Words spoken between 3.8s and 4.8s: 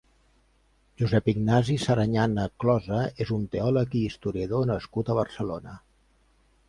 i historiador